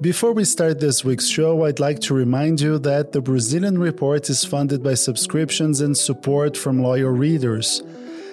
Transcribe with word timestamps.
Before 0.00 0.32
we 0.32 0.44
start 0.46 0.80
this 0.80 1.04
week's 1.04 1.28
show, 1.28 1.66
I'd 1.66 1.78
like 1.78 2.00
to 2.00 2.14
remind 2.14 2.58
you 2.62 2.78
that 2.78 3.12
the 3.12 3.20
Brazilian 3.20 3.76
Report 3.76 4.30
is 4.30 4.42
funded 4.42 4.82
by 4.82 4.94
subscriptions 4.94 5.82
and 5.82 5.94
support 5.94 6.56
from 6.56 6.80
loyal 6.80 7.10
readers. 7.10 7.82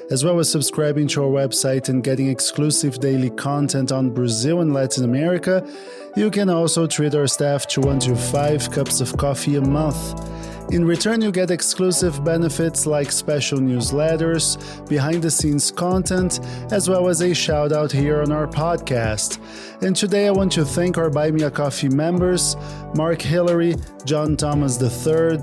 As 0.09 0.23
well 0.23 0.39
as 0.39 0.49
subscribing 0.49 1.09
to 1.09 1.23
our 1.23 1.29
website 1.29 1.89
and 1.89 2.01
getting 2.01 2.29
exclusive 2.29 2.99
daily 2.99 3.31
content 3.31 3.91
on 3.91 4.11
Brazil 4.11 4.61
and 4.61 4.73
Latin 4.73 5.03
America, 5.03 5.61
you 6.15 6.31
can 6.31 6.49
also 6.49 6.87
treat 6.87 7.13
our 7.13 7.27
staff 7.27 7.67
to 7.67 7.81
one 7.81 7.99
to 7.99 8.15
five 8.15 8.71
cups 8.71 9.01
of 9.01 9.17
coffee 9.17 9.57
a 9.57 9.61
month. 9.61 10.36
In 10.69 10.85
return, 10.85 11.21
you 11.21 11.31
get 11.31 11.49
exclusive 11.49 12.25
benefits 12.25 12.85
like 12.85 13.09
special 13.09 13.57
newsletters, 13.57 14.57
behind 14.89 15.23
the 15.23 15.31
scenes 15.31 15.71
content, 15.71 16.41
as 16.73 16.89
well 16.89 17.07
as 17.07 17.21
a 17.21 17.33
shout 17.33 17.71
out 17.71 17.89
here 17.89 18.21
on 18.21 18.33
our 18.33 18.47
podcast. 18.47 19.39
And 19.81 19.95
today 19.95 20.27
I 20.27 20.31
want 20.31 20.51
to 20.53 20.65
thank 20.65 20.97
our 20.97 21.09
Buy 21.09 21.31
Me 21.31 21.43
a 21.43 21.51
Coffee 21.51 21.87
members 21.87 22.57
Mark 22.95 23.21
Hillary, 23.21 23.75
John 24.03 24.35
Thomas 24.35 24.81
III, 24.81 25.39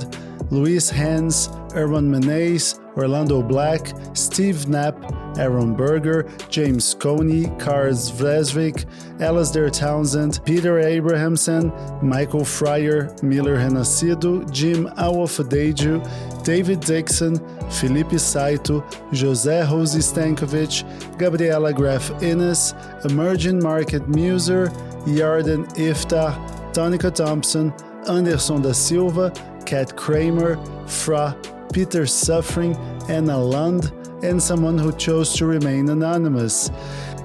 Luis 0.50 0.90
Hens, 0.90 1.48
Erwan 1.72 2.10
Menes, 2.10 2.78
Orlando 2.96 3.42
Black, 3.42 3.92
Steve 4.12 4.66
Knapp, 4.66 4.96
Aaron 5.38 5.74
Berger, 5.74 6.28
James 6.48 6.94
Coney, 6.94 7.46
Kars 7.58 8.10
Vresvik, 8.10 8.86
Alasdair 9.18 9.72
Townsend, 9.72 10.40
Peter 10.44 10.78
Abrahamson, 10.78 11.72
Michael 12.02 12.44
Fryer, 12.44 13.14
Miller 13.22 13.56
Renascido, 13.56 14.48
Jim 14.52 14.86
Awofdeju, 14.96 16.44
David 16.44 16.80
Dixon, 16.80 17.36
Felipe 17.70 18.18
Saito, 18.18 18.80
José 19.10 19.68
Rose 19.68 19.96
Stankovic, 19.96 20.84
Gabriela 21.18 21.72
Graf 21.72 22.22
Innes, 22.22 22.74
Emerging 23.04 23.62
Market 23.62 24.06
Muser, 24.08 24.68
Yarden 25.06 25.66
Iftar, 25.76 26.34
Tonica 26.72 27.10
Thompson, 27.12 27.72
Anderson 28.08 28.62
da 28.62 28.72
Silva, 28.72 29.32
Kat 29.64 29.96
Kramer, 29.96 30.56
Fra, 30.86 31.36
Peter 31.74 32.06
Suffering, 32.06 32.76
Anna 33.08 33.36
Lund, 33.36 33.92
and 34.22 34.40
someone 34.40 34.78
who 34.78 34.92
chose 34.92 35.34
to 35.34 35.44
remain 35.44 35.88
anonymous. 35.88 36.70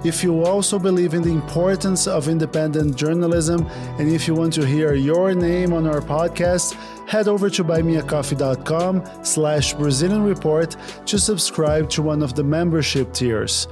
If 0.04 0.24
you 0.24 0.44
also 0.44 0.80
believe 0.80 1.14
in 1.14 1.22
the 1.22 1.32
importance 1.32 2.08
of 2.08 2.28
independent 2.28 2.96
journalism 2.96 3.68
and 4.00 4.10
if 4.10 4.28
you 4.28 4.34
want 4.34 4.54
to 4.54 4.66
hear 4.66 4.96
your 4.96 5.36
name 5.36 5.72
on 5.72 5.86
our 5.86 6.02
podcast, 6.02 6.74
head 7.08 7.28
over 7.28 7.50
to 7.52 7.64
buymeacoffee.com 7.64 9.24
slash 9.24 9.74
Brazilian 9.76 10.24
Report 10.24 10.76
to 11.06 11.20
subscribe 11.20 11.88
to 11.92 12.02
one 12.02 12.24
of 12.24 12.34
the 12.34 12.44
membership 12.44 13.14
tiers. 13.14 13.68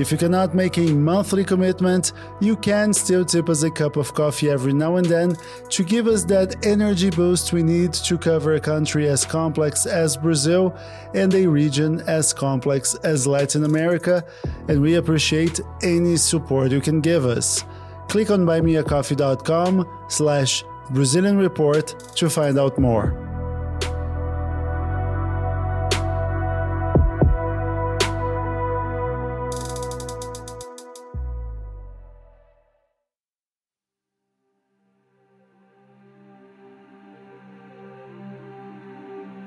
If 0.00 0.10
you 0.10 0.16
cannot 0.16 0.54
make 0.54 0.78
a 0.78 0.94
monthly 0.94 1.44
commitment, 1.44 2.14
you 2.40 2.56
can 2.56 2.94
still 2.94 3.22
tip 3.22 3.50
us 3.50 3.64
a 3.64 3.70
cup 3.70 3.96
of 3.96 4.14
coffee 4.14 4.48
every 4.48 4.72
now 4.72 4.96
and 4.96 5.04
then 5.04 5.36
to 5.68 5.84
give 5.84 6.06
us 6.06 6.24
that 6.24 6.64
energy 6.64 7.10
boost 7.10 7.52
we 7.52 7.62
need 7.62 7.92
to 7.92 8.16
cover 8.16 8.54
a 8.54 8.60
country 8.60 9.10
as 9.10 9.26
complex 9.26 9.84
as 9.84 10.16
Brazil 10.16 10.74
and 11.14 11.34
a 11.34 11.46
region 11.46 12.00
as 12.06 12.32
complex 12.32 12.94
as 13.04 13.26
Latin 13.26 13.64
America, 13.64 14.24
and 14.68 14.80
we 14.80 14.94
appreciate 14.94 15.60
any 15.82 16.16
support 16.16 16.72
you 16.72 16.80
can 16.80 17.02
give 17.02 17.26
us. 17.26 17.62
Click 18.08 18.30
on 18.30 18.46
buymeacoffee.com 18.46 19.86
slash 20.08 20.64
Brazilian 20.92 21.36
Report 21.36 21.94
to 22.16 22.30
find 22.30 22.58
out 22.58 22.78
more. 22.78 23.29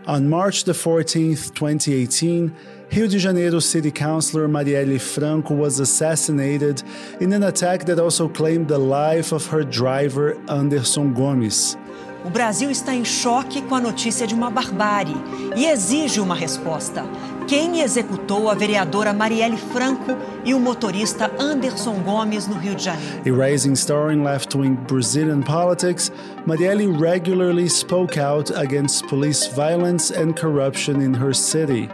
On 0.06 0.28
March 0.28 0.66
the 0.66 0.74
14th, 0.74 1.54
2018, 1.54 2.54
Rio 2.90 3.08
de 3.08 3.18
Janeiro 3.18 3.62
City 3.62 3.90
Councilor 3.90 4.50
Marielle 4.50 5.00
Franco 5.00 5.54
was 5.54 5.80
assassinated 5.80 6.84
in 7.22 7.32
an 7.32 7.44
attack 7.44 7.86
that 7.86 8.00
also 8.00 8.28
claimed 8.28 8.68
the 8.68 8.78
life 8.78 9.32
of 9.32 9.48
her 9.48 9.64
driver 9.64 10.38
Anderson 10.50 11.14
Gomes. 11.14 11.78
O 12.26 12.30
Brasil 12.30 12.70
está 12.70 12.94
em 12.94 13.06
choque 13.06 13.62
com 13.64 13.76
a 13.76 13.82
notícia 13.82 14.28
de 14.28 14.34
uma 14.34 14.50
barbárie 14.50 15.16
e 15.56 15.66
exige 15.66 16.20
uma 16.20 16.36
resposta. 16.36 17.04
Quem 17.48 17.82
executou 17.82 18.50
a 18.50 18.56
vereadora 18.56 19.14
Marielle 19.14 19.58
Franco 19.58 20.18
e 20.46 20.54
o 20.54 20.60
motorista 20.60 21.30
Anderson 21.38 21.96
Gomes 22.02 22.48
no 22.48 22.56
Rio 22.56 22.74
de 22.74 22.84
Janeiro? 22.84 23.22
A 23.26 23.32
rising 23.32 23.76
star 23.76 24.12
in 24.12 24.24
left 24.24 24.56
wing 24.56 24.76
Brazilian 24.88 25.44
politics, 25.44 26.10
Marielle 26.48 26.88
regularly 26.88 27.68
spoke 27.70 28.18
out 28.18 28.50
against 28.56 29.08
police 29.08 29.48
violence 29.48 30.10
and 30.10 30.36
corruption 30.36 31.02
in 31.02 31.14
her 31.14 31.34
city. 31.34 31.90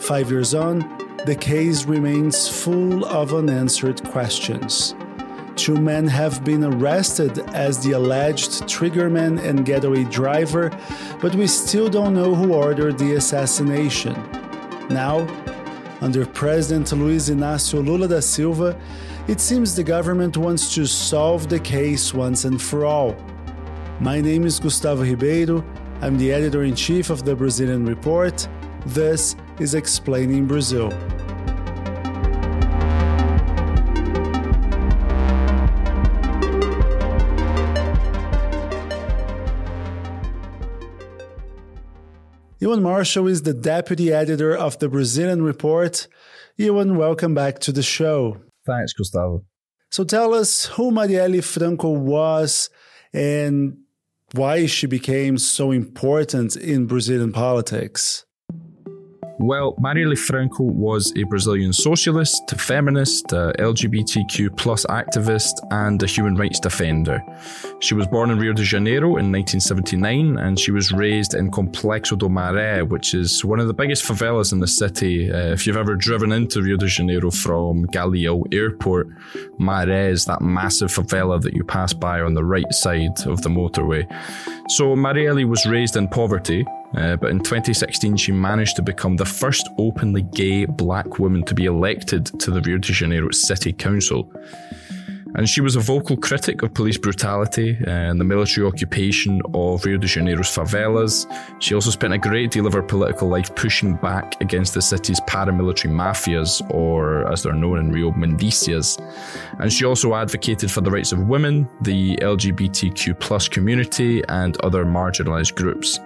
Five 0.00 0.30
years 0.30 0.52
on, 0.52 0.80
the 1.26 1.36
case 1.36 1.84
remains 1.86 2.48
full 2.48 3.04
of 3.04 3.32
unanswered 3.32 4.02
questions. 4.10 4.96
Two 5.54 5.76
men 5.76 6.08
have 6.08 6.42
been 6.44 6.64
arrested 6.64 7.38
as 7.54 7.78
the 7.84 7.92
alleged 7.92 8.62
triggerman 8.62 9.38
and 9.38 9.64
getaway 9.64 10.04
driver, 10.04 10.70
but 11.20 11.34
we 11.36 11.46
still 11.46 11.88
don't 11.88 12.14
know 12.14 12.34
who 12.34 12.52
ordered 12.52 12.98
the 12.98 13.14
assassination. 13.14 14.41
Now, 14.92 15.26
under 16.02 16.26
President 16.26 16.92
Luiz 16.92 17.30
Inácio 17.30 17.82
Lula 17.82 18.06
da 18.06 18.20
Silva, 18.20 18.78
it 19.26 19.40
seems 19.40 19.74
the 19.74 19.82
government 19.82 20.36
wants 20.36 20.74
to 20.74 20.84
solve 20.84 21.48
the 21.48 21.58
case 21.58 22.12
once 22.12 22.44
and 22.44 22.60
for 22.60 22.84
all. 22.84 23.16
My 24.00 24.20
name 24.20 24.44
is 24.44 24.60
Gustavo 24.60 25.02
Ribeiro. 25.02 25.64
I'm 26.02 26.18
the 26.18 26.30
editor 26.30 26.64
in 26.64 26.74
chief 26.74 27.08
of 27.08 27.24
the 27.24 27.34
Brazilian 27.34 27.86
Report. 27.86 28.46
This 28.84 29.34
is 29.58 29.74
Explaining 29.74 30.46
Brazil. 30.46 30.92
Ewan 42.62 42.80
Marshall 42.80 43.26
is 43.26 43.42
the 43.42 43.54
deputy 43.54 44.12
editor 44.12 44.56
of 44.56 44.78
the 44.78 44.88
Brazilian 44.88 45.42
Report. 45.42 46.06
Ewan, 46.56 46.96
welcome 46.96 47.34
back 47.34 47.58
to 47.58 47.72
the 47.72 47.82
show. 47.82 48.36
Thanks, 48.64 48.92
Gustavo. 48.92 49.44
So 49.90 50.04
tell 50.04 50.32
us 50.32 50.66
who 50.66 50.92
Marielle 50.92 51.42
Franco 51.42 51.90
was 51.90 52.70
and 53.12 53.78
why 54.34 54.66
she 54.66 54.86
became 54.86 55.38
so 55.38 55.72
important 55.72 56.54
in 56.54 56.86
Brazilian 56.86 57.32
politics. 57.32 58.26
Well, 59.38 59.74
Marielle 59.74 60.16
Franco 60.16 60.64
was 60.64 61.12
a 61.16 61.24
Brazilian 61.24 61.72
socialist, 61.72 62.50
feminist, 62.50 63.26
LGBTQ 63.28 64.56
plus 64.56 64.84
activist, 64.86 65.54
and 65.70 66.02
a 66.02 66.06
human 66.06 66.36
rights 66.36 66.60
defender. 66.60 67.22
She 67.80 67.94
was 67.94 68.06
born 68.06 68.30
in 68.30 68.38
Rio 68.38 68.52
de 68.52 68.62
Janeiro 68.62 69.16
in 69.16 69.32
1979, 69.32 70.38
and 70.38 70.58
she 70.60 70.70
was 70.70 70.92
raised 70.92 71.34
in 71.34 71.50
Complexo 71.50 72.16
do 72.18 72.28
Maré, 72.28 72.86
which 72.86 73.14
is 73.14 73.44
one 73.44 73.58
of 73.58 73.66
the 73.66 73.74
biggest 73.74 74.04
favelas 74.04 74.52
in 74.52 74.60
the 74.60 74.66
city. 74.66 75.30
Uh, 75.30 75.52
if 75.52 75.66
you've 75.66 75.76
ever 75.76 75.94
driven 75.94 76.30
into 76.32 76.62
Rio 76.62 76.76
de 76.76 76.86
Janeiro 76.86 77.30
from 77.30 77.86
Galeão 77.86 78.42
Airport, 78.54 79.08
Maré 79.58 80.10
is 80.10 80.26
that 80.26 80.42
massive 80.42 80.90
favela 80.90 81.40
that 81.40 81.54
you 81.54 81.64
pass 81.64 81.92
by 81.92 82.20
on 82.20 82.34
the 82.34 82.44
right 82.44 82.72
side 82.72 83.26
of 83.26 83.42
the 83.42 83.48
motorway. 83.48 84.06
So 84.70 84.94
Marielle 84.94 85.44
was 85.46 85.66
raised 85.66 85.96
in 85.96 86.06
poverty, 86.08 86.64
uh, 86.96 87.16
but 87.16 87.30
in 87.30 87.38
2016, 87.38 88.16
she 88.16 88.32
managed 88.32 88.76
to 88.76 88.82
become 88.82 89.16
the 89.16 89.24
first 89.24 89.68
openly 89.78 90.22
gay 90.22 90.64
black 90.64 91.18
woman 91.18 91.42
to 91.44 91.54
be 91.54 91.64
elected 91.64 92.26
to 92.40 92.50
the 92.50 92.60
Rio 92.60 92.78
de 92.78 92.92
Janeiro 92.92 93.30
City 93.30 93.72
Council. 93.72 94.30
And 95.34 95.48
she 95.48 95.62
was 95.62 95.76
a 95.76 95.80
vocal 95.80 96.16
critic 96.16 96.62
of 96.62 96.74
police 96.74 96.98
brutality 96.98 97.78
and 97.86 98.20
the 98.20 98.24
military 98.24 98.66
occupation 98.66 99.40
of 99.54 99.84
Rio 99.84 99.96
de 99.96 100.06
Janeiro's 100.06 100.54
favelas. 100.54 101.26
She 101.58 101.74
also 101.74 101.90
spent 101.90 102.12
a 102.12 102.18
great 102.18 102.50
deal 102.50 102.66
of 102.66 102.74
her 102.74 102.82
political 102.82 103.28
life 103.28 103.54
pushing 103.54 103.96
back 103.96 104.38
against 104.42 104.74
the 104.74 104.82
city's 104.82 105.20
paramilitary 105.20 105.90
mafias, 105.90 106.60
or 106.70 107.26
as 107.32 107.42
they're 107.42 107.54
known 107.54 107.78
in 107.78 107.90
Rio, 107.90 108.10
milícias. 108.12 109.00
And 109.58 109.72
she 109.72 109.86
also 109.86 110.14
advocated 110.14 110.70
for 110.70 110.82
the 110.82 110.90
rights 110.90 111.12
of 111.12 111.20
women, 111.20 111.66
the 111.80 112.16
LGBTQ 112.16 113.18
plus 113.18 113.48
community, 113.48 114.22
and 114.28 114.58
other 114.58 114.84
marginalized 114.84 115.54
groups. 115.54 115.98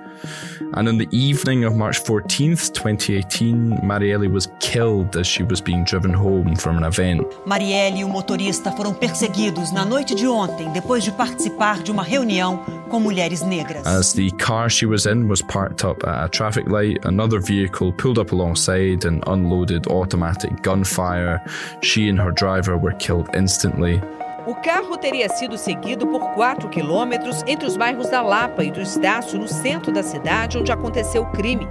And 0.75 0.89
on 0.89 0.99
the 0.99 1.09
evening 1.11 1.65
of 1.65 1.75
March 1.75 2.03
14th, 2.03 2.73
2018, 2.73 3.81
Marielle 3.83 4.31
was 4.31 4.49
killed 4.61 5.17
as 5.17 5.27
she 5.27 5.43
was 5.43 5.61
being 5.61 5.85
driven 5.85 6.13
home 6.13 6.57
from 6.57 6.77
an 6.77 6.85
event. 6.85 7.27
Marielle 7.47 7.99
e 7.99 8.05
o 8.05 8.09
motorista 8.09 8.71
foram 8.73 8.93
perseguidos 8.93 9.73
na 9.73 9.85
noite 9.85 10.15
de 10.15 10.27
ontem 10.27 10.71
depois 10.73 11.05
de 11.05 11.13
participar 11.13 11.83
de 11.83 11.91
uma 11.91 12.03
reunião 12.03 12.65
com 12.89 13.01
mulheres 13.01 13.43
negras. 13.43 13.87
As 13.87 14.13
the 14.13 14.31
car 14.33 14.69
she 14.69 14.87
was 14.87 15.07
in 15.07 15.29
was 15.29 15.43
parked 15.43 15.85
up 15.85 16.07
at 16.07 16.25
a 16.25 16.29
traffic 16.29 16.69
light, 16.69 16.99
another 17.05 17.41
vehicle 17.41 17.93
pulled 17.93 18.19
up 18.19 18.33
alongside 18.33 19.05
and 19.07 19.23
unloaded 19.27 19.87
automatic 19.89 20.63
gunfire. 20.63 21.41
She 21.83 22.09
and 22.09 22.19
her 22.19 22.33
driver 22.33 22.77
were 22.77 22.95
killed 22.99 23.29
instantly. 23.35 24.01
O 24.47 24.55
carro 24.55 24.97
teria 24.97 25.29
sido 25.29 25.59
seguido 25.59 26.07
por 26.07 26.21
4 26.35 26.69
quilômetros 26.69 27.43
entre 27.49 27.67
os 27.67 27.77
bairros 27.77 28.09
da 28.09 28.23
Lapa 28.23 28.63
e 28.63 28.71
do 28.71 28.81
Estácio, 28.81 29.41
no 29.41 29.49
centro 29.49 29.93
da 29.93 30.05
cidade 30.05 30.57
onde 30.57 30.71
aconteceu 30.71 31.23
o 31.23 31.33
crime. 31.33 31.67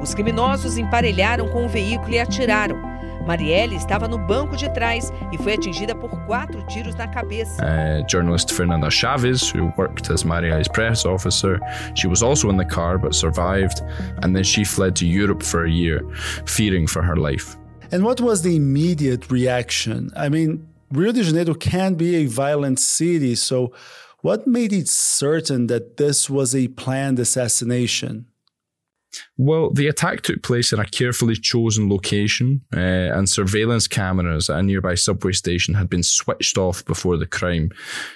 Os 0.00 0.14
criminosos 0.14 0.78
emparelharam 0.78 1.48
com 1.48 1.66
o 1.66 1.68
veículo 1.68 2.12
e 2.12 2.20
atiraram. 2.20 2.80
Marielle 3.26 3.74
estava 3.74 4.06
no 4.06 4.16
banco 4.16 4.56
de 4.56 4.72
trás 4.72 5.12
e 5.32 5.38
foi 5.38 5.54
atingida 5.54 5.92
por 5.92 6.08
quatro 6.26 6.64
tiros 6.68 6.94
na 6.94 7.08
cabeça. 7.08 7.64
Uh, 7.64 8.08
journalist 8.08 8.52
Fernanda 8.52 8.88
Chaves, 8.90 9.52
who 9.52 9.72
worked 9.76 10.08
as 10.12 10.22
Marielle's 10.22 10.68
press 10.68 11.04
officer, 11.04 11.58
she 11.96 12.06
was 12.06 12.22
also 12.22 12.48
in 12.48 12.56
the 12.56 12.64
car 12.64 12.96
but 12.96 13.12
survived, 13.12 13.82
and 14.22 14.36
then 14.36 14.44
she 14.44 14.64
fled 14.64 14.94
to 14.94 15.04
Europe 15.04 15.42
for 15.42 15.64
a 15.64 15.70
year, 15.70 16.00
fearing 16.46 16.86
for 16.86 17.02
her 17.02 17.16
life. 17.16 17.56
And 17.92 18.04
what 18.04 18.20
was 18.20 18.42
the 18.42 18.54
immediate 18.54 19.30
reaction? 19.32 20.12
I 20.16 20.28
mean, 20.28 20.64
Rio 20.90 21.12
de 21.12 21.22
Janeiro 21.22 21.54
can 21.54 21.94
be 21.94 22.16
a 22.16 22.26
violent 22.26 22.80
city, 22.80 23.36
so 23.36 23.72
what 24.22 24.46
made 24.46 24.72
it 24.72 24.88
certain 24.88 25.68
that 25.68 25.96
this 25.96 26.28
was 26.28 26.54
a 26.54 26.68
planned 26.68 27.18
assassination? 27.18 28.26
Well, 29.36 29.70
the 29.70 29.88
attack 29.88 30.22
took 30.22 30.42
place 30.42 30.72
in 30.72 30.78
a 30.78 30.84
carefully 30.84 31.34
chosen 31.34 31.88
location, 31.88 32.60
uh, 32.74 32.78
and 32.78 33.28
surveillance 33.28 33.88
cameras 33.88 34.48
at 34.48 34.58
a 34.58 34.62
nearby 34.62 34.94
subway 34.94 35.32
station 35.32 35.74
had 35.74 35.88
been 35.88 36.02
switched 36.02 36.58
off 36.58 36.84
before 36.84 37.16
the 37.16 37.26
crime. 37.26 37.70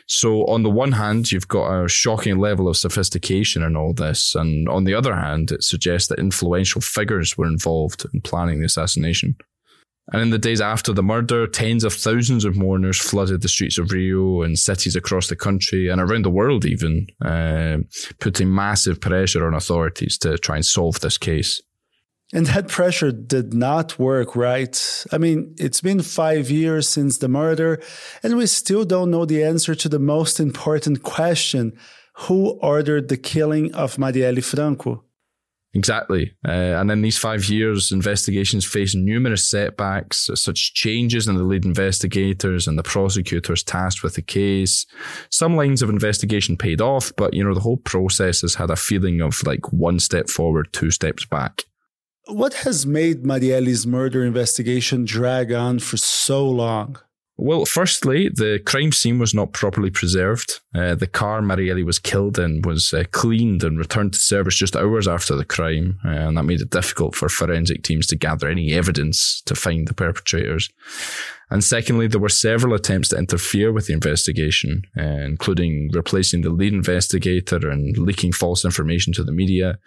So, 0.07 0.45
on 0.47 0.63
the 0.63 0.71
one 0.71 0.93
hand, 0.93 1.33
you've 1.33 1.49
got 1.49 1.85
a 1.85 1.89
shocking 1.89 2.39
level 2.39 2.69
of 2.69 2.77
sophistication 2.77 3.63
in 3.63 3.77
all 3.77 3.93
this, 3.93 4.35
and 4.35 4.69
on 4.69 4.85
the 4.85 4.95
other 4.95 5.15
hand, 5.15 5.51
it 5.51 5.65
suggests 5.65 6.09
that 6.09 6.19
influential 6.19 6.81
figures 6.81 7.37
were 7.37 7.47
involved 7.47 8.05
in 8.13 8.21
planning 8.21 8.61
the 8.61 8.67
assassination. 8.67 9.37
And 10.13 10.21
in 10.21 10.31
the 10.31 10.39
days 10.39 10.61
after 10.61 10.93
the 10.93 11.03
murder, 11.03 11.47
tens 11.47 11.83
of 11.83 11.95
thousands 11.95 12.45
of 12.45 12.57
mourners 12.57 12.99
flooded 12.99 13.41
the 13.41 13.49
streets 13.49 13.79
of 13.79 13.91
Rio 13.91 14.43
and 14.43 14.59
cities 14.59 14.97
across 14.97 15.29
the 15.29 15.37
country 15.37 15.89
and 15.89 16.01
around 16.01 16.25
the 16.25 16.31
world, 16.31 16.67
even, 16.67 17.07
uh, 17.25 17.79
putting 18.21 18.55
massive 18.55 19.01
pressure 19.01 19.47
on 19.47 19.55
authorities 19.55 20.19
to 20.19 20.37
try 20.37 20.57
and 20.57 20.67
solve 20.67 21.01
this 21.01 21.17
case. 21.17 21.63
And 22.35 22.47
that 22.47 22.69
pressure 22.69 23.13
did 23.13 23.55
not 23.55 23.99
work, 23.99 24.35
right? 24.35 25.07
I 25.13 25.19
mean, 25.19 25.55
it's 25.59 25.81
been 25.81 26.03
five 26.03 26.51
years 26.51 26.89
since 26.89 27.19
the 27.19 27.29
murder, 27.29 27.81
and 28.23 28.37
we 28.37 28.47
still 28.47 28.85
don't 28.85 29.11
know 29.11 29.25
the 29.25 29.45
answer 29.45 29.75
to 29.75 29.89
the 29.89 29.99
most 29.99 30.41
important 30.41 31.03
question 31.03 31.79
who 32.15 32.59
ordered 32.61 33.09
the 33.09 33.17
killing 33.17 33.75
of 33.75 33.97
Marielle 33.97 34.43
Franco? 34.43 35.05
Exactly. 35.75 36.33
Uh, 36.47 36.79
and 36.79 36.91
in 36.91 37.03
these 37.03 37.19
five 37.19 37.47
years, 37.47 37.91
investigations 37.91 38.65
faced 38.65 38.95
numerous 38.95 39.49
setbacks, 39.49 40.31
such 40.35 40.73
changes 40.73 41.27
in 41.27 41.35
the 41.35 41.43
lead 41.43 41.65
investigators 41.65 42.69
and 42.69 42.79
the 42.79 42.83
prosecutors 42.85 43.65
tasked 43.65 44.05
with 44.05 44.15
the 44.15 44.23
case. 44.23 44.87
Some 45.31 45.57
lines 45.57 45.83
of 45.83 45.91
investigation 45.91 46.57
paid 46.57 46.81
off, 46.81 47.13
but 47.17 47.35
you 47.35 47.43
know, 47.43 47.55
the 47.55 47.61
whole 47.61 47.79
process 47.79 48.43
has 48.43 48.55
had 48.55 48.71
a 48.71 48.77
feeling 48.77 49.21
of 49.21 49.43
like 49.45 49.73
one 49.73 49.99
step 49.99 50.29
forward, 50.29 50.69
two 50.73 50.93
steps 50.93 51.25
back. 51.25 51.65
What 52.27 52.55
has 52.55 52.87
made 52.87 53.25
Marielle's 53.25 53.87
murder 53.87 54.25
investigation 54.25 55.05
drag 55.05 55.53
on 55.53 55.81
for 55.81 55.97
so 55.97 56.49
long? 56.49 56.99
Well, 57.37 57.65
firstly, 57.65 58.29
the 58.29 58.61
crime 58.65 58.93
scene 58.93 59.19
was 59.19 59.35
not 59.35 59.53
properly 59.53 59.91
preserved. 59.91 60.61
Uh, 60.73 60.95
the 60.95 61.09
car 61.09 61.41
Marielle 61.41 61.85
was 61.85 61.99
killed 61.99 62.39
in 62.39 62.63
was 62.63 62.93
uh, 62.93 63.05
cleaned 63.11 63.65
and 63.65 63.77
returned 63.77 64.13
to 64.13 64.21
service 64.21 64.55
just 64.55 64.77
hours 64.77 65.09
after 65.09 65.35
the 65.35 65.45
crime, 65.45 65.99
uh, 66.05 66.11
and 66.11 66.37
that 66.37 66.45
made 66.45 66.61
it 66.61 66.71
difficult 66.71 67.17
for 67.17 67.29
forensic 67.29 67.83
teams 67.83 68.07
to 68.07 68.17
gather 68.17 68.49
any 68.49 68.73
evidence 68.73 69.43
to 69.47 69.57
find 69.57 69.89
the 69.89 69.95
perpetrators. 69.95 70.71
And 71.51 71.65
secondly, 71.65 72.07
there 72.07 72.21
were 72.21 72.29
several 72.29 72.73
attempts 72.73 73.09
to 73.09 73.19
interfere 73.19 73.73
with 73.73 73.89
the 73.89 73.95
investigation, 73.95 74.83
uh, 74.97 75.03
including 75.03 75.91
replacing 75.93 76.43
the 76.43 76.51
lead 76.51 76.73
investigator 76.73 77.69
and 77.69 77.99
leaking 77.99 78.33
false 78.33 78.65
information 78.65 79.13
to 79.15 79.25
the 79.25 79.33
media. 79.33 79.79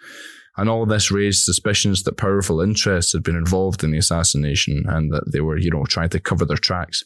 And 0.58 0.68
all 0.68 0.84
this 0.84 1.10
raised 1.10 1.44
suspicions 1.44 2.02
that 2.02 2.16
powerful 2.16 2.60
interests 2.60 3.12
had 3.12 3.22
been 3.22 3.36
involved 3.36 3.84
in 3.84 3.92
the 3.92 3.98
assassination 3.98 4.84
and 4.86 5.12
that 5.12 5.32
they 5.32 5.40
were, 5.40 5.56
you 5.56 5.70
know, 5.70 5.84
trying 5.84 6.08
to 6.10 6.20
cover 6.20 6.44
their 6.44 6.56
tracks. 6.56 7.04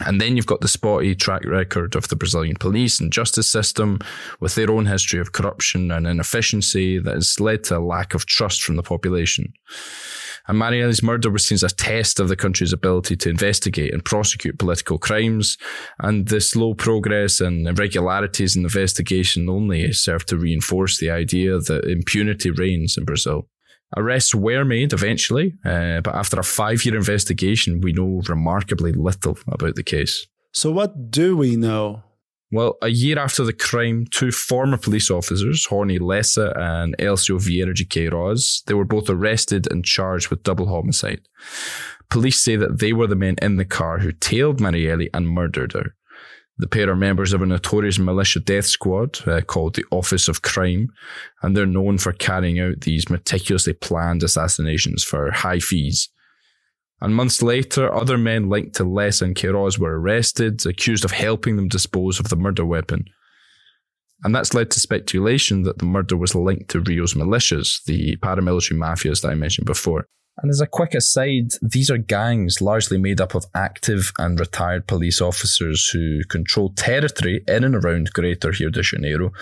And 0.00 0.20
then 0.20 0.36
you've 0.36 0.46
got 0.46 0.60
the 0.60 0.68
spotty 0.68 1.14
track 1.14 1.44
record 1.44 1.94
of 1.94 2.08
the 2.08 2.16
Brazilian 2.16 2.56
police 2.56 2.98
and 2.98 3.12
justice 3.12 3.50
system 3.50 3.98
with 4.40 4.54
their 4.54 4.70
own 4.70 4.86
history 4.86 5.20
of 5.20 5.32
corruption 5.32 5.90
and 5.90 6.06
inefficiency 6.06 6.98
that 6.98 7.14
has 7.14 7.38
led 7.38 7.64
to 7.64 7.78
a 7.78 7.80
lack 7.80 8.14
of 8.14 8.26
trust 8.26 8.62
from 8.62 8.76
the 8.76 8.82
population. 8.82 9.52
And 10.48 10.58
Marielle's 10.58 11.02
murder 11.02 11.30
was 11.30 11.46
seen 11.46 11.56
as 11.56 11.62
a 11.62 11.68
test 11.68 12.18
of 12.18 12.28
the 12.28 12.36
country's 12.36 12.72
ability 12.72 13.16
to 13.16 13.30
investigate 13.30 13.92
and 13.92 14.04
prosecute 14.04 14.58
political 14.58 14.98
crimes. 14.98 15.56
And 16.00 16.26
the 16.26 16.40
slow 16.40 16.74
progress 16.74 17.40
and 17.40 17.68
irregularities 17.68 18.56
in 18.56 18.62
the 18.62 18.66
investigation 18.66 19.48
only 19.48 19.92
served 19.92 20.28
to 20.28 20.36
reinforce 20.36 20.98
the 20.98 21.10
idea 21.10 21.58
that 21.58 21.84
impunity 21.84 22.50
reigns 22.50 22.96
in 22.96 23.04
Brazil. 23.04 23.46
Arrests 23.96 24.34
were 24.34 24.64
made 24.64 24.92
eventually, 24.92 25.54
uh, 25.64 26.00
but 26.00 26.14
after 26.14 26.40
a 26.40 26.44
five 26.44 26.84
year 26.84 26.96
investigation, 26.96 27.80
we 27.80 27.92
know 27.92 28.22
remarkably 28.28 28.92
little 28.92 29.38
about 29.48 29.74
the 29.74 29.82
case. 29.82 30.26
So, 30.52 30.70
what 30.70 31.10
do 31.10 31.36
we 31.36 31.56
know? 31.56 32.02
Well, 32.50 32.76
a 32.82 32.88
year 32.88 33.18
after 33.18 33.44
the 33.44 33.54
crime, 33.54 34.06
two 34.10 34.30
former 34.30 34.76
police 34.76 35.10
officers, 35.10 35.66
Ronnie 35.70 35.98
Lessa 35.98 36.52
and 36.54 36.94
Elcio 36.98 37.38
Vieira 37.38 37.74
de 37.74 37.86
Queiroz, 37.86 38.62
they 38.66 38.74
were 38.74 38.84
both 38.84 39.08
arrested 39.08 39.66
and 39.70 39.82
charged 39.82 40.28
with 40.28 40.42
double 40.42 40.66
homicide. 40.68 41.22
Police 42.10 42.42
say 42.42 42.56
that 42.56 42.78
they 42.78 42.92
were 42.92 43.06
the 43.06 43.16
men 43.16 43.36
in 43.40 43.56
the 43.56 43.64
car 43.64 44.00
who 44.00 44.12
tailed 44.12 44.58
Marielle 44.58 45.08
and 45.14 45.30
murdered 45.30 45.72
her. 45.72 45.94
The 46.58 46.68
pair 46.68 46.90
are 46.90 46.96
members 46.96 47.32
of 47.32 47.42
a 47.42 47.46
notorious 47.46 47.98
militia 47.98 48.40
death 48.40 48.66
squad 48.66 49.26
uh, 49.26 49.40
called 49.40 49.74
the 49.74 49.84
Office 49.90 50.28
of 50.28 50.42
Crime, 50.42 50.88
and 51.42 51.56
they're 51.56 51.66
known 51.66 51.98
for 51.98 52.12
carrying 52.12 52.60
out 52.60 52.82
these 52.82 53.08
meticulously 53.08 53.72
planned 53.72 54.22
assassinations 54.22 55.02
for 55.02 55.30
high 55.30 55.58
fees. 55.58 56.08
And 57.00 57.16
months 57.16 57.42
later, 57.42 57.92
other 57.92 58.16
men 58.16 58.48
linked 58.48 58.76
to 58.76 58.84
Lessa 58.84 59.24
and 59.24 59.34
Queiroz 59.34 59.78
were 59.78 59.98
arrested, 59.98 60.64
accused 60.64 61.04
of 61.04 61.10
helping 61.10 61.56
them 61.56 61.68
dispose 61.68 62.20
of 62.20 62.28
the 62.28 62.36
murder 62.36 62.64
weapon. 62.64 63.06
And 64.22 64.32
that's 64.32 64.54
led 64.54 64.70
to 64.70 64.80
speculation 64.80 65.64
that 65.64 65.78
the 65.78 65.84
murder 65.84 66.16
was 66.16 66.36
linked 66.36 66.70
to 66.70 66.80
Rio's 66.80 67.14
militias, 67.14 67.82
the 67.86 68.16
paramilitary 68.18 68.78
mafias 68.78 69.22
that 69.22 69.32
I 69.32 69.34
mentioned 69.34 69.66
before. 69.66 70.06
And 70.42 70.50
as 70.50 70.60
a 70.60 70.66
quick 70.66 70.92
aside, 70.94 71.52
these 71.62 71.88
are 71.88 71.98
gangs 71.98 72.60
largely 72.60 72.98
made 72.98 73.20
up 73.20 73.36
of 73.36 73.46
active 73.54 74.12
and 74.18 74.38
retired 74.38 74.88
police 74.88 75.20
officers 75.20 75.88
who 75.88 76.24
control 76.24 76.70
territory 76.70 77.44
in 77.46 77.62
and 77.62 77.76
around 77.76 78.12
Greater 78.12 78.50
Rio 78.50 78.68
de 78.68 78.82
Janeiro, 78.82 79.32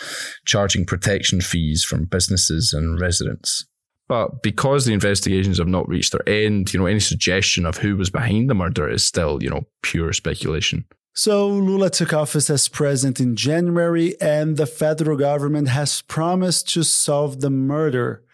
charging 0.45 0.85
protection 0.85 1.41
fees 1.41 1.85
from 1.85 2.05
businesses 2.05 2.75
and 2.75 3.01
residents. 3.01 3.67
But 4.09 4.43
because 4.43 4.85
the 4.85 4.93
investigations 4.93 5.59
have 5.59 5.69
not 5.69 5.89
reached 5.89 6.13
their 6.13 6.29
end, 6.29 6.75
you 6.75 6.81
know, 6.81 6.87
any 6.87 7.01
suggestion 7.01 7.65
of 7.65 7.79
who 7.79 7.97
was 7.97 8.11
behind 8.11 8.51
the 8.51 8.55
murder 8.55 8.89
is 8.89 9.07
still, 9.07 9.43
you 9.43 9.49
know, 9.49 9.63
pure 9.83 10.13
speculation. 10.13 10.85
So 11.15 11.49
Lula 11.49 11.91
took 11.91 12.13
office 12.13 12.51
as 12.51 12.69
president 12.69 13.21
in 13.21 13.37
January, 13.37 14.21
and 14.21 14.57
the 14.57 14.67
federal 14.67 15.17
government 15.17 15.69
has 15.69 16.03
promised 16.03 16.69
to 16.75 16.83
solve 16.83 17.41
the 17.41 17.51
murder. 17.51 18.25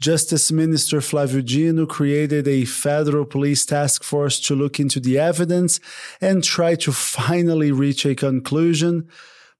Justice 0.00 0.52
Minister 0.52 0.98
Flávio 0.98 1.44
Dino 1.44 1.86
created 1.86 2.46
a 2.46 2.64
federal 2.66 3.24
police 3.24 3.64
task 3.64 4.04
force 4.04 4.38
to 4.40 4.54
look 4.54 4.78
into 4.78 5.00
the 5.00 5.18
evidence 5.18 5.80
and 6.20 6.44
try 6.44 6.74
to 6.76 6.92
finally 6.92 7.72
reach 7.72 8.04
a 8.04 8.14
conclusion. 8.14 9.08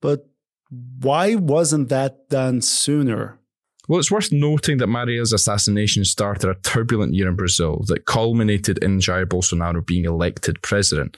But 0.02 0.28
why 1.00 1.36
wasn't 1.36 1.88
that 1.88 2.28
done 2.28 2.60
sooner? 2.60 3.38
Well, 3.88 4.00
it's 4.00 4.10
worth 4.10 4.32
noting 4.32 4.78
that 4.78 4.88
Maria's 4.88 5.32
assassination 5.32 6.04
started 6.04 6.50
a 6.50 6.54
turbulent 6.56 7.14
year 7.14 7.28
in 7.28 7.36
Brazil 7.36 7.84
that 7.86 8.04
culminated 8.04 8.78
in 8.78 8.98
Jair 8.98 9.26
Bolsonaro 9.26 9.86
being 9.86 10.04
elected 10.04 10.60
president. 10.60 11.16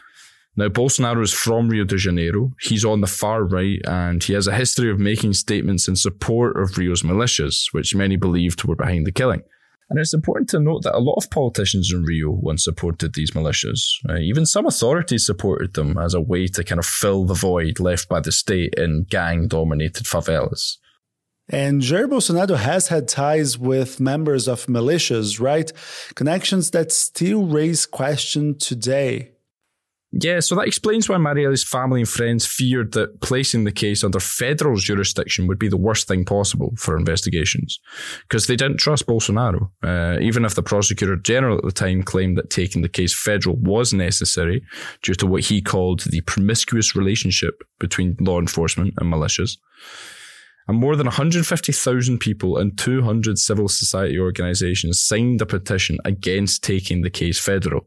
Now, 0.59 0.67
Bolsonaro 0.67 1.23
is 1.23 1.33
from 1.33 1.69
Rio 1.69 1.85
de 1.85 1.97
Janeiro. 1.97 2.51
He's 2.61 2.85
on 2.85 3.01
the 3.01 3.07
far 3.07 3.45
right, 3.45 3.79
and 3.85 4.21
he 4.21 4.33
has 4.33 4.49
a 4.49 4.57
history 4.57 4.91
of 4.91 4.99
making 4.99 5.35
statements 5.35 5.87
in 5.87 5.95
support 5.95 6.61
of 6.61 6.77
Rio's 6.77 7.03
militias, 7.03 7.67
which 7.71 7.95
many 7.95 8.17
believed 8.17 8.65
were 8.65 8.75
behind 8.75 9.07
the 9.07 9.13
killing. 9.13 9.43
And 9.89 10.01
it's 10.01 10.13
important 10.13 10.49
to 10.49 10.59
note 10.59 10.83
that 10.83 10.97
a 10.97 10.99
lot 10.99 11.15
of 11.15 11.31
politicians 11.31 11.93
in 11.95 12.03
Rio 12.03 12.31
once 12.31 12.65
supported 12.65 13.15
these 13.15 13.31
militias. 13.31 13.99
Uh, 14.09 14.17
even 14.17 14.45
some 14.47 14.67
authorities 14.67 15.25
supported 15.25 15.75
them 15.75 15.97
as 15.97 16.13
a 16.13 16.21
way 16.21 16.49
to 16.49 16.65
kind 16.65 16.81
of 16.81 16.87
fill 16.87 17.25
the 17.25 17.35
void 17.35 17.79
left 17.79 18.09
by 18.09 18.19
the 18.19 18.33
state 18.33 18.75
in 18.77 19.07
gang 19.09 19.47
dominated 19.47 20.07
favelas. 20.07 20.79
And 21.49 21.83
Jair 21.83 22.09
Bolsonaro 22.09 22.57
has 22.57 22.89
had 22.89 23.07
ties 23.07 23.57
with 23.57 24.01
members 24.01 24.49
of 24.49 24.67
militias, 24.67 25.41
right? 25.41 25.73
Connections 26.17 26.73
that 26.73 26.91
still 26.91 27.47
raise 27.47 27.87
question 27.87 28.59
today. 28.59 29.35
Yeah, 30.11 30.41
so 30.41 30.55
that 30.55 30.67
explains 30.67 31.07
why 31.07 31.17
Marielle's 31.17 31.65
family 31.65 32.01
and 32.01 32.09
friends 32.09 32.47
feared 32.47 32.93
that 32.93 33.21
placing 33.21 33.65
the 33.65 33.73
case 33.73 34.03
under 34.03 34.19
federal 34.19 34.77
jurisdiction 34.77 35.47
would 35.47 35.59
be 35.59 35.69
the 35.69 35.77
worst 35.77 36.09
thing 36.09 36.25
possible 36.25 36.73
for 36.79 36.97
investigations, 36.97 37.79
because 38.23 38.47
they 38.47 38.57
didn't 38.57 38.79
trust 38.79 39.07
Bolsonaro. 39.07 39.71
Uh, 39.83 40.19
even 40.21 40.47
if 40.47 40.55
the 40.55 40.63
prosecutor 40.63 41.17
general 41.17 41.59
at 41.59 41.65
the 41.65 41.73
time 41.73 42.03
claimed 42.03 42.39
that 42.39 42.49
taking 42.49 42.81
the 42.81 42.89
case 42.89 43.13
federal 43.13 43.57
was 43.57 43.93
necessary 43.93 44.63
due 45.03 45.15
to 45.15 45.27
what 45.27 45.45
he 45.45 45.61
called 45.61 46.01
the 46.05 46.23
promiscuous 46.23 46.97
relationship 46.97 47.63
between 47.79 48.17
law 48.19 48.41
enforcement 48.41 48.95
and 48.97 49.13
militias. 49.13 49.59
And 50.69 50.79
more 50.79 50.97
than 50.97 51.07
150,000 51.07 52.19
people 52.19 52.57
and 52.57 52.77
200 52.79 53.39
civil 53.39 53.69
society 53.69 54.19
organizations 54.19 55.01
signed 55.01 55.43
a 55.43 55.47
petition 55.47 55.99
against 56.07 56.65
taking 56.65 57.03
the 57.03 57.11
case 57.11 57.39
federal 57.39 57.87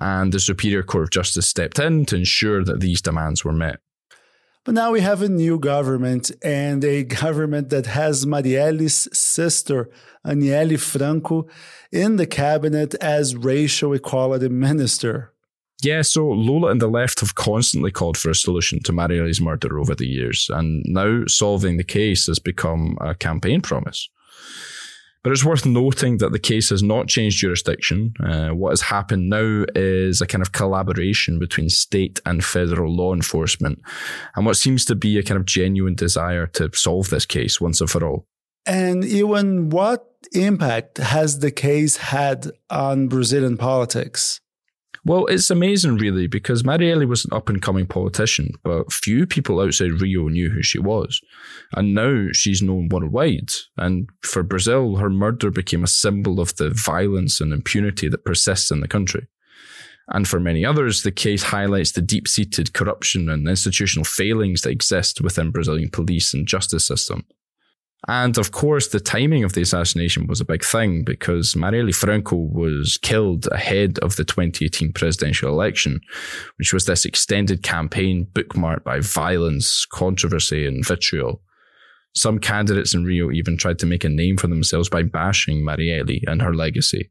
and 0.00 0.32
the 0.32 0.40
Superior 0.40 0.82
Court 0.82 1.04
of 1.04 1.10
Justice 1.10 1.48
stepped 1.48 1.78
in 1.78 2.04
to 2.06 2.16
ensure 2.16 2.64
that 2.64 2.80
these 2.80 3.02
demands 3.02 3.44
were 3.44 3.52
met. 3.52 3.80
But 4.64 4.74
now 4.74 4.92
we 4.92 5.00
have 5.00 5.22
a 5.22 5.28
new 5.28 5.58
government 5.58 6.30
and 6.42 6.84
a 6.84 7.02
government 7.02 7.70
that 7.70 7.86
has 7.86 8.24
Marielle's 8.24 9.08
sister, 9.12 9.90
Anielle 10.24 10.78
Franco, 10.78 11.48
in 11.90 12.14
the 12.14 12.28
cabinet 12.28 12.94
as 12.96 13.34
racial 13.34 13.92
equality 13.92 14.48
minister. 14.48 15.32
Yeah, 15.82 16.02
so 16.02 16.28
Lula 16.30 16.70
and 16.70 16.80
the 16.80 16.86
left 16.86 17.18
have 17.20 17.34
constantly 17.34 17.90
called 17.90 18.16
for 18.16 18.30
a 18.30 18.36
solution 18.36 18.80
to 18.84 18.92
Marielle's 18.92 19.40
murder 19.40 19.80
over 19.80 19.96
the 19.96 20.06
years, 20.06 20.48
and 20.48 20.84
now 20.86 21.24
solving 21.26 21.76
the 21.76 21.82
case 21.82 22.28
has 22.28 22.38
become 22.38 22.96
a 23.00 23.16
campaign 23.16 23.62
promise. 23.62 24.08
But 25.22 25.32
it's 25.32 25.44
worth 25.44 25.64
noting 25.64 26.18
that 26.18 26.32
the 26.32 26.38
case 26.38 26.70
has 26.70 26.82
not 26.82 27.06
changed 27.06 27.38
jurisdiction. 27.38 28.12
Uh, 28.22 28.48
what 28.48 28.70
has 28.70 28.80
happened 28.80 29.30
now 29.30 29.64
is 29.74 30.20
a 30.20 30.26
kind 30.26 30.42
of 30.42 30.52
collaboration 30.52 31.38
between 31.38 31.68
state 31.68 32.20
and 32.26 32.44
federal 32.44 32.94
law 32.94 33.14
enforcement, 33.14 33.80
and 34.34 34.44
what 34.44 34.56
seems 34.56 34.84
to 34.86 34.94
be 34.94 35.18
a 35.18 35.22
kind 35.22 35.38
of 35.38 35.46
genuine 35.46 35.94
desire 35.94 36.46
to 36.48 36.70
solve 36.74 37.10
this 37.10 37.26
case 37.26 37.60
once 37.60 37.80
and 37.80 37.88
for 37.88 38.04
all. 38.04 38.26
And 38.66 39.04
Ewan, 39.04 39.70
what 39.70 40.06
impact 40.32 40.98
has 40.98 41.40
the 41.40 41.50
case 41.50 41.96
had 41.96 42.50
on 42.70 43.08
Brazilian 43.08 43.56
politics? 43.56 44.40
Well, 45.04 45.26
it's 45.26 45.50
amazing, 45.50 45.96
really, 45.96 46.28
because 46.28 46.62
Marielle 46.62 47.08
was 47.08 47.24
an 47.24 47.32
up 47.32 47.48
and 47.48 47.60
coming 47.60 47.86
politician, 47.86 48.52
but 48.62 48.92
few 48.92 49.26
people 49.26 49.58
outside 49.58 50.00
Rio 50.00 50.28
knew 50.28 50.48
who 50.48 50.62
she 50.62 50.78
was. 50.78 51.20
And 51.72 51.92
now 51.92 52.28
she's 52.32 52.62
known 52.62 52.88
worldwide. 52.88 53.50
And 53.76 54.08
for 54.22 54.44
Brazil, 54.44 54.96
her 54.96 55.10
murder 55.10 55.50
became 55.50 55.82
a 55.82 55.88
symbol 55.88 56.38
of 56.38 56.54
the 56.54 56.70
violence 56.70 57.40
and 57.40 57.52
impunity 57.52 58.08
that 58.08 58.24
persists 58.24 58.70
in 58.70 58.80
the 58.80 58.86
country. 58.86 59.26
And 60.08 60.28
for 60.28 60.38
many 60.38 60.64
others, 60.64 61.02
the 61.02 61.10
case 61.12 61.42
highlights 61.42 61.92
the 61.92 62.02
deep 62.02 62.28
seated 62.28 62.72
corruption 62.72 63.28
and 63.28 63.48
institutional 63.48 64.04
failings 64.04 64.62
that 64.62 64.70
exist 64.70 65.20
within 65.20 65.50
Brazilian 65.50 65.90
police 65.90 66.32
and 66.32 66.46
justice 66.46 66.86
system. 66.86 67.24
And 68.08 68.36
of 68.36 68.50
course, 68.50 68.88
the 68.88 68.98
timing 68.98 69.44
of 69.44 69.52
the 69.52 69.62
assassination 69.62 70.26
was 70.26 70.40
a 70.40 70.44
big 70.44 70.64
thing 70.64 71.04
because 71.04 71.54
Marielle 71.54 71.94
Franco 71.94 72.34
was 72.34 72.98
killed 73.00 73.46
ahead 73.52 73.98
of 74.00 74.16
the 74.16 74.24
2018 74.24 74.92
presidential 74.92 75.48
election, 75.48 76.00
which 76.56 76.72
was 76.72 76.86
this 76.86 77.04
extended 77.04 77.62
campaign 77.62 78.26
bookmarked 78.32 78.82
by 78.82 78.98
violence, 78.98 79.86
controversy, 79.86 80.66
and 80.66 80.84
vitriol. 80.84 81.42
Some 82.14 82.40
candidates 82.40 82.92
in 82.92 83.04
Rio 83.04 83.30
even 83.30 83.56
tried 83.56 83.78
to 83.78 83.86
make 83.86 84.04
a 84.04 84.08
name 84.08 84.36
for 84.36 84.48
themselves 84.48 84.88
by 84.88 85.02
bashing 85.04 85.64
Marielle 85.64 86.22
and 86.26 86.42
her 86.42 86.54
legacy. 86.54 87.10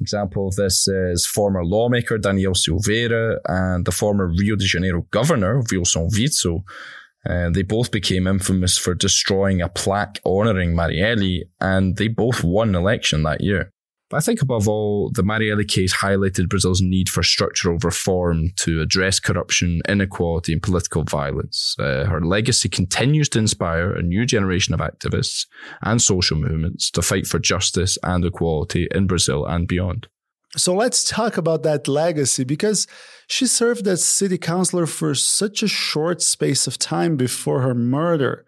Example 0.00 0.48
of 0.48 0.56
this 0.56 0.88
is 0.88 1.24
former 1.24 1.64
lawmaker 1.64 2.18
Daniel 2.18 2.54
Silveira 2.54 3.36
and 3.46 3.84
the 3.84 3.92
former 3.92 4.26
Rio 4.26 4.56
de 4.56 4.64
Janeiro 4.64 5.06
governor 5.12 5.62
Wilson 5.70 6.08
Witzel, 6.08 6.64
uh, 7.28 7.50
they 7.50 7.62
both 7.62 7.90
became 7.90 8.26
infamous 8.26 8.76
for 8.76 8.94
destroying 8.94 9.60
a 9.60 9.68
plaque 9.68 10.20
honouring 10.26 10.74
Marielle, 10.74 11.42
and 11.60 11.96
they 11.96 12.08
both 12.08 12.42
won 12.42 12.74
election 12.74 13.22
that 13.22 13.40
year. 13.40 13.72
But 14.12 14.18
I 14.18 14.20
think 14.20 14.42
above 14.42 14.68
all, 14.68 15.10
the 15.10 15.22
Marielle 15.22 15.66
case 15.66 15.96
highlighted 15.96 16.50
Brazil's 16.50 16.82
need 16.82 17.08
for 17.08 17.22
structural 17.22 17.78
reform 17.78 18.50
to 18.56 18.82
address 18.82 19.18
corruption, 19.18 19.80
inequality, 19.88 20.52
and 20.52 20.62
political 20.62 21.02
violence. 21.04 21.74
Uh, 21.78 22.04
her 22.04 22.20
legacy 22.20 22.68
continues 22.68 23.30
to 23.30 23.38
inspire 23.38 23.90
a 23.90 24.02
new 24.02 24.26
generation 24.26 24.74
of 24.74 24.80
activists 24.80 25.46
and 25.80 26.02
social 26.02 26.36
movements 26.36 26.90
to 26.90 27.00
fight 27.00 27.26
for 27.26 27.38
justice 27.38 27.96
and 28.02 28.22
equality 28.22 28.86
in 28.90 29.06
Brazil 29.06 29.46
and 29.46 29.66
beyond. 29.66 30.08
So 30.56 30.74
let's 30.74 31.04
talk 31.04 31.36
about 31.38 31.62
that 31.62 31.88
legacy 31.88 32.44
because 32.44 32.86
she 33.26 33.46
served 33.46 33.86
as 33.86 34.04
city 34.04 34.36
councilor 34.36 34.86
for 34.86 35.14
such 35.14 35.62
a 35.62 35.68
short 35.68 36.20
space 36.20 36.66
of 36.66 36.78
time 36.78 37.16
before 37.16 37.62
her 37.62 37.74
murder. 37.74 38.44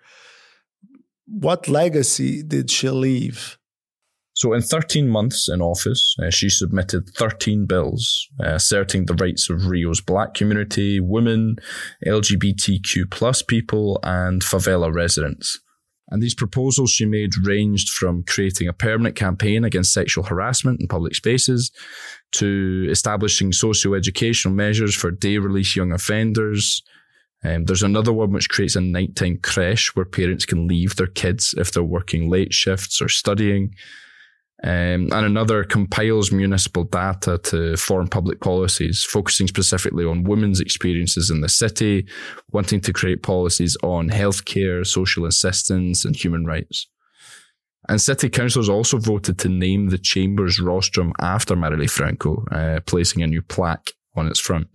What 1.26 1.68
legacy 1.68 2.42
did 2.42 2.70
she 2.70 2.90
leave? 2.90 3.56
So, 4.37 4.52
in 4.52 4.62
13 4.62 5.08
months 5.08 5.49
in 5.49 5.62
office, 5.62 6.16
uh, 6.20 6.28
she 6.28 6.49
submitted 6.49 7.08
13 7.16 7.66
bills 7.66 8.28
uh, 8.44 8.54
asserting 8.54 9.06
the 9.06 9.14
rights 9.14 9.49
of 9.49 9.66
Rio's 9.66 10.00
black 10.00 10.34
community, 10.34 10.99
women, 10.99 11.56
LGBTQ 12.04 13.12
plus 13.12 13.42
people, 13.42 14.00
and 14.02 14.42
favela 14.42 14.92
residents. 14.92 15.61
And 16.08 16.23
these 16.23 16.34
proposals 16.34 16.90
she 16.90 17.06
made 17.06 17.32
ranged 17.46 17.90
from 17.90 18.25
creating 18.25 18.68
a 18.68 18.73
permanent 18.73 19.16
campaign 19.16 19.64
against 19.64 19.92
sexual 19.92 20.25
harassment 20.25 20.80
in 20.80 20.87
public 20.87 21.14
spaces 21.14 21.70
to 22.32 22.87
establishing 22.90 23.52
socio-educational 23.52 24.54
measures 24.54 24.94
for 24.94 25.11
day 25.11 25.38
release 25.38 25.75
young 25.75 25.92
offenders. 25.92 26.82
Um, 27.42 27.64
there's 27.64 27.82
another 27.82 28.12
one 28.12 28.32
which 28.32 28.49
creates 28.49 28.76
a 28.76 28.80
nighttime 28.80 29.38
creche 29.42 29.94
where 29.94 30.06
parents 30.06 30.46
can 30.46 30.66
leave 30.66 30.96
their 30.96 31.06
kids 31.06 31.54
if 31.56 31.73
they're 31.73 31.82
working 31.82 32.30
late 32.30 32.52
shifts 32.52 33.00
or 33.00 33.08
studying. 33.08 33.75
Um, 34.64 35.12
and 35.12 35.26
another 35.26 35.62
compiles 35.62 36.33
municipal 36.33 36.85
data 36.85 37.37
to 37.44 37.76
form 37.76 38.09
public 38.09 38.40
policies, 38.40 39.04
focusing 39.04 39.47
specifically 39.47 40.06
on 40.06 40.25
women's 40.25 40.59
experiences 40.59 41.30
in 41.30 41.42
the 41.42 41.50
city, 41.50 42.06
wanting 42.50 42.80
to 42.80 42.92
create 42.92 43.23
policies 43.23 43.76
on 43.83 44.09
healthcare, 44.09 44.87
social 44.87 45.26
assistance, 45.26 46.06
and 46.06 46.16
human 46.16 46.47
rights. 46.47 46.88
And 47.90 48.00
city 48.00 48.30
councillors 48.30 48.71
also 48.71 48.97
voted 48.97 49.38
to 49.40 49.50
name 49.50 49.90
the 49.90 49.99
chamber's 49.99 50.59
rostrum 50.59 51.12
after 51.21 51.54
Marielle 51.54 51.90
Franco, 51.90 52.47
uh, 52.50 52.80
placing 52.87 53.23
a 53.23 53.26
new 53.26 53.42
plaque 53.42 53.90
on 54.16 54.28
its 54.28 54.40
front. 54.40 54.68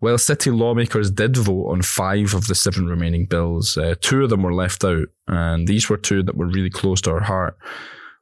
While 0.00 0.18
city 0.18 0.50
lawmakers 0.50 1.12
did 1.12 1.36
vote 1.36 1.68
on 1.68 1.82
five 1.82 2.34
of 2.34 2.48
the 2.48 2.56
seven 2.56 2.86
remaining 2.86 3.26
bills, 3.26 3.78
uh, 3.78 3.94
two 4.00 4.24
of 4.24 4.30
them 4.30 4.42
were 4.42 4.52
left 4.52 4.84
out, 4.84 5.06
and 5.28 5.68
these 5.68 5.88
were 5.88 5.96
two 5.96 6.24
that 6.24 6.36
were 6.36 6.48
really 6.48 6.70
close 6.70 7.00
to 7.02 7.12
our 7.12 7.22
heart. 7.22 7.56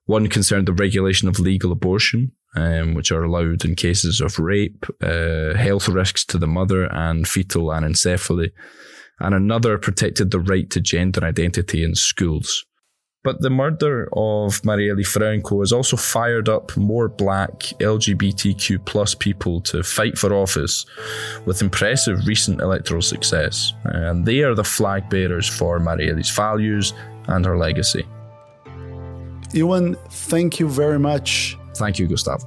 One 0.06 0.28
concerned 0.28 0.68
the 0.68 0.72
regulation 0.72 1.28
of 1.28 1.40
legal 1.40 1.72
abortion, 1.72 2.32
um, 2.54 2.94
which 2.94 3.10
are 3.10 3.24
allowed 3.24 3.64
in 3.64 3.74
cases 3.74 4.20
of 4.20 4.38
rape, 4.38 4.84
uh, 5.02 5.54
health 5.54 5.88
risks 5.88 6.24
to 6.26 6.38
the 6.38 6.46
mother, 6.46 6.84
and 6.84 7.26
fetal 7.26 7.66
anencephaly. 7.66 8.50
And 9.20 9.34
another 9.34 9.78
protected 9.78 10.30
the 10.30 10.40
right 10.40 10.68
to 10.70 10.80
gender 10.80 11.24
identity 11.24 11.82
in 11.82 11.94
schools. 11.94 12.64
But 13.22 13.40
the 13.40 13.48
murder 13.48 14.06
of 14.12 14.60
Marielle 14.62 15.06
Franco 15.06 15.60
has 15.60 15.72
also 15.72 15.96
fired 15.96 16.50
up 16.50 16.76
more 16.76 17.08
black 17.08 17.60
LGBTQ 17.80 18.84
plus 18.84 19.14
people 19.14 19.62
to 19.62 19.82
fight 19.82 20.18
for 20.18 20.34
office 20.34 20.84
with 21.46 21.62
impressive 21.62 22.26
recent 22.26 22.60
electoral 22.60 23.00
success. 23.00 23.72
And 23.84 24.26
they 24.26 24.42
are 24.42 24.54
the 24.54 24.62
flag 24.62 25.08
bearers 25.08 25.48
for 25.48 25.80
Marielle's 25.80 26.30
values 26.30 26.92
and 27.26 27.46
her 27.46 27.56
legacy. 27.56 28.04
Ewan, 29.54 29.96
thank 30.10 30.58
you 30.58 30.68
very 30.68 30.98
much. 30.98 31.56
Thank 31.76 31.98
you, 31.98 32.06
Gustavo. 32.06 32.46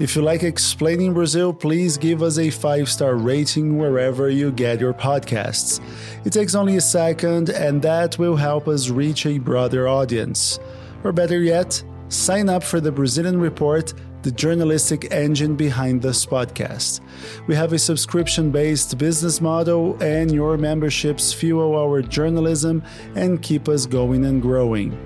If 0.00 0.14
you 0.14 0.22
like 0.22 0.44
explaining 0.44 1.12
Brazil, 1.12 1.52
please 1.52 1.96
give 1.96 2.22
us 2.22 2.38
a 2.38 2.50
five 2.50 2.88
star 2.88 3.16
rating 3.16 3.78
wherever 3.78 4.30
you 4.30 4.52
get 4.52 4.78
your 4.78 4.94
podcasts. 4.94 5.80
It 6.24 6.32
takes 6.32 6.54
only 6.54 6.76
a 6.76 6.80
second, 6.80 7.48
and 7.48 7.82
that 7.82 8.16
will 8.18 8.36
help 8.36 8.68
us 8.68 8.90
reach 8.90 9.26
a 9.26 9.38
broader 9.38 9.88
audience. 9.88 10.60
Or 11.02 11.12
better 11.12 11.40
yet, 11.40 11.82
sign 12.08 12.48
up 12.48 12.62
for 12.62 12.80
the 12.80 12.92
Brazilian 12.92 13.40
Report 13.40 13.92
the 14.22 14.32
journalistic 14.32 15.12
engine 15.12 15.54
behind 15.54 16.02
this 16.02 16.26
podcast. 16.26 17.00
We 17.46 17.54
have 17.54 17.72
a 17.72 17.78
subscription 17.78 18.50
based 18.50 18.98
business 18.98 19.40
model, 19.40 19.96
and 20.02 20.32
your 20.32 20.56
memberships 20.56 21.32
fuel 21.32 21.76
our 21.76 22.02
journalism 22.02 22.82
and 23.14 23.40
keep 23.40 23.68
us 23.68 23.86
going 23.86 24.24
and 24.24 24.42
growing. 24.42 24.98